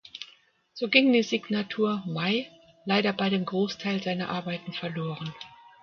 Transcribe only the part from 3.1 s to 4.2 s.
bei dem Großteil